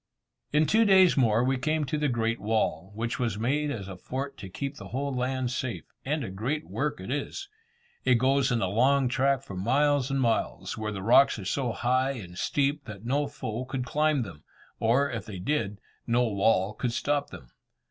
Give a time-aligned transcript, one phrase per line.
[0.51, 3.95] In two days more we came to the Great Wall, which was made as a
[3.95, 7.47] fort to keep the whole land safe, and a great work it is.
[8.03, 11.71] It goes in a long track for miles and miles, where the rocks are so
[11.71, 14.43] high and steep that no foe could climb them;
[14.79, 17.51] or, if they did, no wall could stop them.